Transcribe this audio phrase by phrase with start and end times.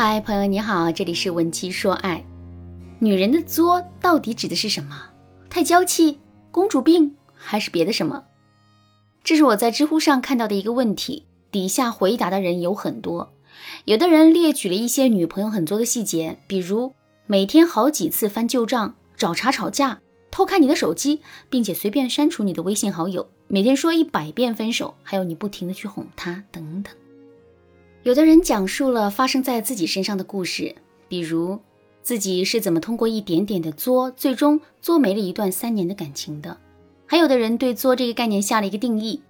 [0.00, 2.24] 嗨，朋友你好，这里是文姬说爱。
[3.00, 4.96] 女人的作到底指的是什么？
[5.50, 6.20] 太娇气、
[6.52, 8.22] 公主病，还是别的什么？
[9.24, 13.32] 这是我在知乎上看到的一个问题，底下回答的人有很多。
[13.86, 16.92] 有的人列举了一些女朋友很作的细节，比如
[17.26, 19.98] 每天好几次翻旧账、找茬吵架、
[20.30, 26.94] 偷看你的手机，并且随便删除你的微信好友，每天说一百遍分手，还有你不停的去哄她等等。
[28.08, 30.74] 有的人讲述了发生在自己身上的故事，
[31.08, 31.58] 比如
[32.00, 36.56] 自己是怎么通过一点点的作，最终作没了一段三年的感情的。
[37.04, 39.20] 还有的人对作这个概念下了一个定义，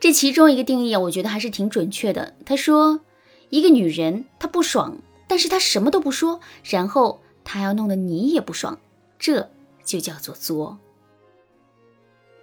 [0.00, 2.34] 这其中一个定义啊，我觉得还是挺准确的。
[2.44, 3.00] 他说，
[3.48, 8.78] 一个女人她不爽，但是她什么都不说，然后她要弄得你也不爽，
[9.18, 9.48] 这
[9.82, 10.78] 就叫做作。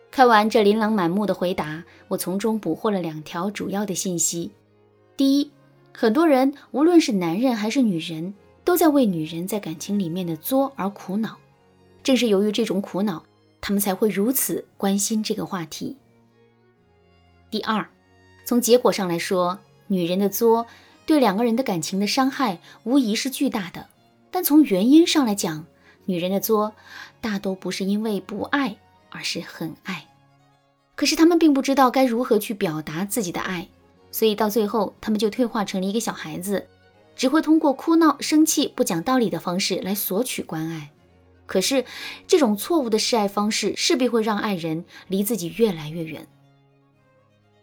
[0.09, 4.49] 看完这琳琅满目的回答，我从中捕获了两条主要的信息：
[5.15, 5.51] 第一。
[5.99, 11.39] 很多人，无论是男人还是女人，都在为女人在感情里面的作而苦恼。
[12.03, 13.23] 正是由于这种苦恼，
[13.59, 15.97] 他们才会如此关心这个话题。
[17.49, 17.89] 第二，
[18.45, 20.67] 从结果上来说，女人的作
[21.07, 23.87] 对两个人的感情的伤害无疑是巨大的。
[24.29, 25.65] 但从原因上来讲，
[26.05, 26.73] 女人的作
[27.19, 28.77] 大都不是因为不爱，
[29.09, 30.05] 而是很爱。
[30.93, 33.67] 可是他们并不知道该如何去表达自己的爱。
[34.17, 36.65] 所以到最后，他们就退化成了一个小孩子，
[37.15, 40.89] 只会通过哭闹、生气、不讲道理的方式来索取关爱。
[41.45, 41.85] 可是，
[42.25, 46.27] 这种错误的示爱方式势必会让爱人离自己越来越远。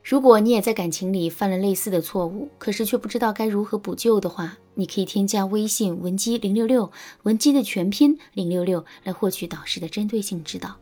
[0.05, 6.93] 如果你也在感情里犯了类似的错误，可是却不知道该如何补救的话，你可以添加微信文姬零六六，
[7.25, 10.77] 文姬的全拼零六六，来获取导师的针对性指导。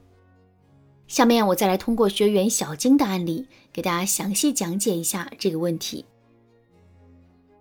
[1.13, 6.07] 下面我再来通过学员小金的案例，给大家详细讲解一下这个问题。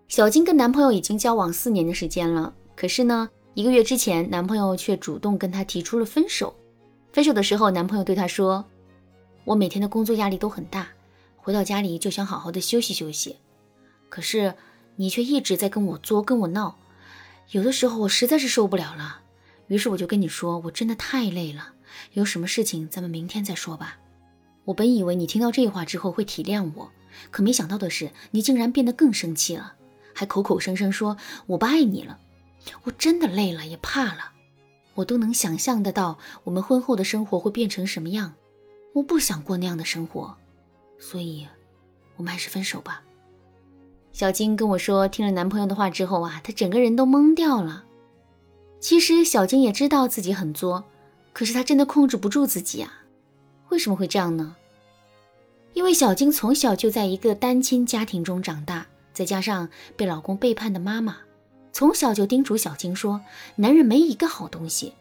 [0.07, 6.55] 小金跟男朋友已经交往四年的时间了，可是呢，一个月之前，男朋友却主动跟她提出了分手。
[7.11, 8.63] 分手的时候，男朋友对她说
[9.43, 10.87] ：“我每天的工作压力都很大，
[11.35, 13.35] 回到家里就想好好的休息休息，
[14.07, 14.53] 可是
[14.95, 16.79] 你却一直在跟我作，跟我闹，
[17.49, 19.19] 有的时候我实在是受不了了，
[19.67, 21.73] 于是我就跟你说，我真的太累了。”
[22.13, 23.97] 有什么事情咱们明天再说吧。
[24.65, 26.91] 我本以为你听到这话之后会体谅我，
[27.31, 29.73] 可没想到的是，你竟然变得更生气了，
[30.13, 32.19] 还口口声声说我不爱你了。
[32.83, 34.31] 我真的累了，也怕了。
[34.93, 38.33] 我都能想象得到我们婚后的生活会变成什么样。
[38.93, 40.35] 我不想过那样的生活，
[40.99, 41.47] 所以，
[42.17, 43.01] 我们还是分手吧。
[44.11, 47.85] 小金跟我说，听了男朋友的话之后啊，她整个人都懵掉了。
[48.79, 50.83] 其实小金也知道自己很作。
[51.33, 52.93] 可是她真的控制不住自己啊！
[53.69, 54.55] 为什么会这样呢？
[55.73, 61.17] 因为小金从小就在一个单亲家庭中长大，再加上被老公背叛的妈妈，
[61.71, 63.21] 从小就叮嘱小金说
[63.55, 64.93] ：“男人没一个好东西，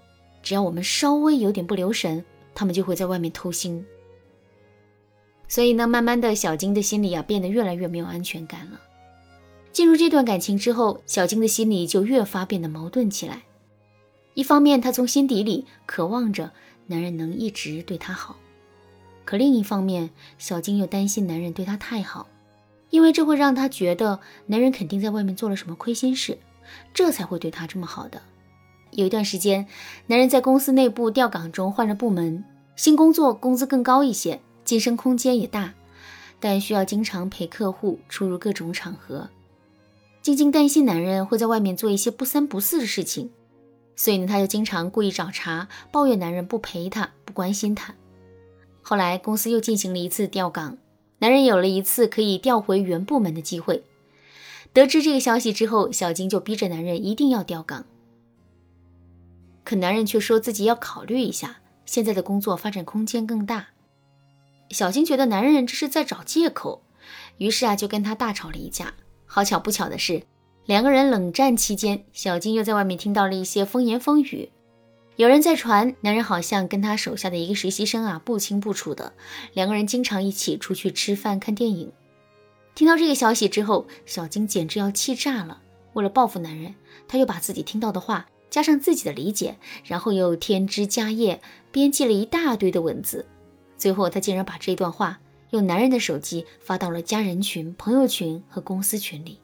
[0.43, 2.25] 只要我们稍微有点不留神，
[2.55, 3.83] 他们就会在外面偷腥。”
[5.49, 8.81] 所以呢，慢慢的小金的心里啊变得越来越没有安全感了。
[9.73, 13.43] 进入这段感情之后，小金的心里就越发变得矛盾起来。
[14.41, 16.51] 一方面，她从心底里渴望着
[16.87, 18.37] 男人能一直对她好，
[19.27, 20.09] 可另一方面，
[20.39, 22.27] 小金又担心男人对她太好，
[22.89, 26.39] 因为这会让她觉得男人肯定在外面做了什么亏心事，
[26.95, 28.23] 这才会对她这么好的。
[28.93, 29.67] 有一段时间，
[30.07, 32.43] 男人在公司内部调岗中换了部门，
[32.77, 35.75] 新工作工资更高一些，晋升空间也大，
[36.41, 39.29] 但需要经常陪客户出入各种场合。
[40.23, 43.31] 静静担心男人会在外面做一些不三不四的事情。
[44.01, 47.95] 所以呢，她就经常故意找茬，抱怨男人不陪她，不关心她。
[48.81, 50.79] 后来公司又进行了一次调岗，
[51.19, 53.85] 男人有了一次可以调回原部门的机会。
[54.73, 57.85] 得知这个消息之后，小金就逼着男人一定要调岗。
[59.65, 63.67] 可男人却说自己要考虑一下，现在的工作发展空间更大。
[64.71, 66.83] 小金觉得男人这是在找借口，
[67.37, 68.95] 于是啊，就跟他大吵了一架。
[69.27, 70.23] 好巧不巧的是。
[70.67, 74.51] 两个人冷战期间，小金又在外面听到了一些风言风语。
[75.17, 79.13] 有人在传，男人好像跟他手下的一个实习生啊不清不楚的，
[79.53, 81.93] 两个人经常一起出去吃饭、看电影。
[82.75, 85.61] 听到这个消息之后，小金简直要气炸了。
[85.93, 86.75] 为了报复男人，
[87.09, 91.43] 他又把自己听到的话加上自己的理解，然后又添枝加叶，
[91.73, 93.27] 编辑了一大堆的文字。
[93.77, 95.21] 最后，他竟然把这段话
[95.51, 99.41] 用男人的手机发到了家人群、朋友群和公司群里。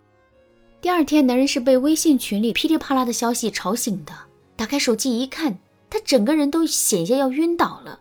[0.80, 4.12] 第二天，男人是被微信群里噼里啪啦的消息吵醒的。
[4.54, 5.58] 打开手机一看，
[5.90, 8.00] 他整个人都险些要晕倒了。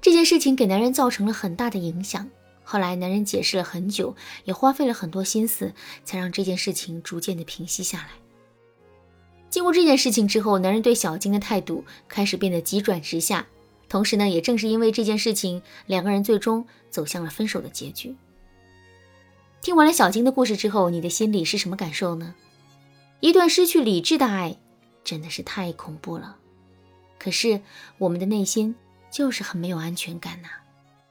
[0.00, 2.28] 这件事情给男人造成了很大的影响。
[2.62, 4.14] 后来男人解释了很久，
[4.44, 5.72] 也花费了很多心思，
[6.04, 8.08] 才让这件事情逐渐的平息下来。
[9.50, 13.46] 经过这件事情之后，男人对小金的态度开始变得急转直下。
[13.88, 18.14] 同时呢，也正是因为这件事情，两个人最终走向了分手的结局。
[19.62, 22.34] 听完了小金的故事之后，你的心里是什么感受呢？
[23.20, 24.58] 一段失去理智的爱，
[25.04, 26.36] 真的是太恐怖了。
[27.16, 27.60] 可是
[27.98, 28.74] 我们的内心
[29.08, 30.48] 就是很没有安全感呐。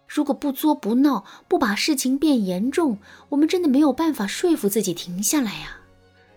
[0.05, 2.97] 如果不作不闹，不把事情变严重，
[3.29, 5.77] 我们真的没有办法说服自己停下来呀。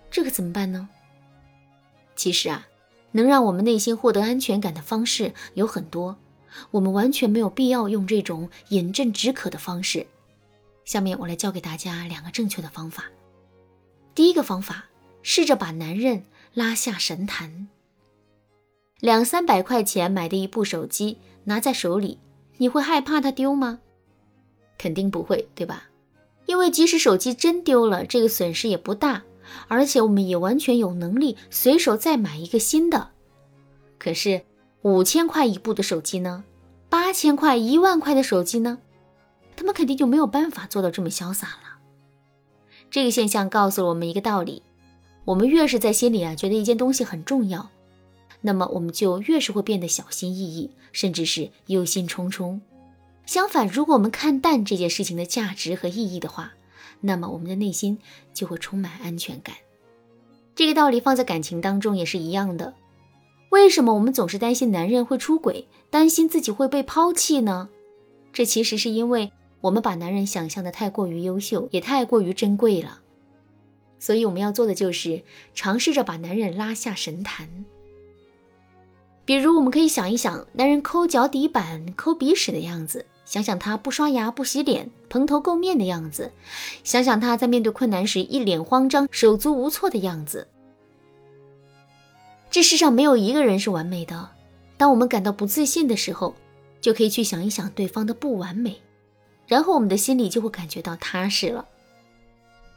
[0.08, 0.88] 这可怎么办呢？
[2.14, 2.68] 其实啊，
[3.10, 6.16] 能让我们内心获得安全感的方式有很多，
[6.70, 10.06] 我们完全没有必要用这种饮鸩止渴的方式。
[10.84, 13.04] 下面我来教给大家两个正确的方法。
[14.14, 14.86] 第一个方法，
[15.22, 17.68] 试着把男人拉下神坛。
[19.00, 22.18] 两三百块钱买的一部手机拿在手里。
[22.58, 23.80] 你会害怕它丢吗？
[24.78, 25.88] 肯定不会，对吧？
[26.46, 29.24] 因为即使手机真丢了，这个损失也不大，
[29.66, 33.10] 而且我们也完全有能力随手再买一个新的。
[33.98, 34.42] 可是
[34.82, 36.44] 五千块一部的手机呢？
[36.88, 38.78] 八千块、一万块的手机呢？
[39.56, 41.78] 他们肯定就没有办法做到这么潇洒了。
[42.90, 44.62] 这个现象告诉了我们一个道理：
[45.24, 47.70] 我们越是在心里啊觉得一件东西很重要。
[48.40, 52.60] 那么我们就越是会变得小心翼翼，甚至是忧心忡忡。
[53.26, 56.52] 相反，如果我们看淡这件事情的价值和意义的话，
[57.00, 57.98] 那么我们的内心
[58.34, 59.56] 就会充满安全感。
[60.54, 62.74] 这个道理放在感情当中也是一样的。
[63.50, 67.70] 为什么我们总是担心男人会出轨，担心自己会被抛弃呢？
[68.32, 69.32] 这其实是因为
[69.64, 73.00] 我们把男人想象的太过于优秀，也太过于珍贵了。
[73.98, 75.22] 所以我们要做的就是
[75.54, 77.64] 尝试着把男人拉下神坛。
[79.24, 86.30] 比如，我们可以想一想男人抠脚底板、抠鼻屎的样子，想想他不刷牙、不洗脸、蓬头垢面的样子，
[86.82, 90.46] 想想他在面对困难时一脸慌张、手足无措的样子。
[92.50, 94.28] 这世上没有一个人是完美的。
[94.76, 96.34] 当我们感到不自信的时候，
[96.82, 98.82] 就可以去想一想对方的不完美，
[99.46, 101.66] 然后我们的心里就会感觉到踏实了。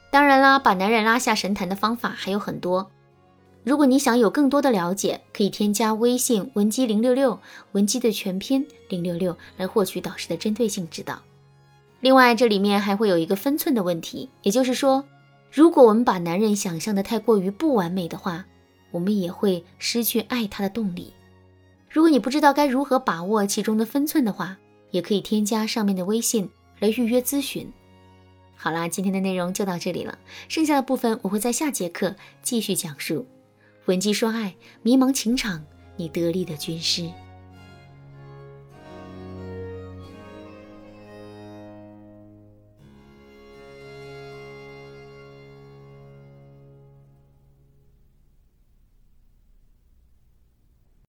[0.10, 2.90] 当然啦，把男人拉下神坛的方法还有很多。
[3.64, 7.40] 如果你想有更多的了解，可以添加微信文姬零六六，
[7.74, 11.22] 文姬的全拼零六六，来获取导师的针对性指导。
[12.00, 15.04] 另外，这里面还会有一个分寸的问题，也就是说，
[15.52, 18.46] 如果我们把男人想象的太过于不完美的话，
[18.92, 21.14] 我们也会失去爱他的动力。
[21.90, 24.58] 如果你不知道该如何把握其中的分寸的话，
[24.92, 26.50] 也可以添加上面的微信
[26.80, 27.72] 来预约咨询。
[28.56, 30.18] 好啦，今天的内容就到这里了，
[30.50, 33.28] 剩下的部分我会在下节课继续讲述。
[33.86, 35.64] 闻鸡说爱，迷茫情场，
[35.96, 37.10] 你得力的军师。